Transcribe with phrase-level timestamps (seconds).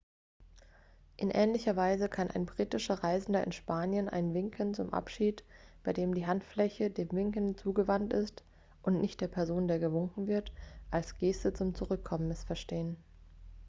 [1.15, 5.43] in ähnlicher weise kann ein britischer reisender in spanien ein winken zum abschied
[5.83, 8.43] bei dem die handfläche dem winkenden zugewandt ist
[8.81, 10.51] und nicht der person der gewunken wird
[10.89, 12.97] als geste zum zurückkommen missverstehen